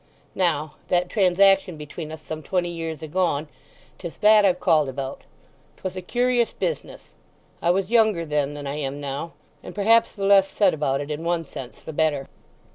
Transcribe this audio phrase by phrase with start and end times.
[0.33, 5.21] Now—that transaction between us some twenty years agone—'tis that I've called about.
[5.77, 7.11] 'Twas a curious business.
[7.61, 11.11] I was younger then than I am now, and perhaps the less said about it,
[11.11, 12.27] in one sense, the better."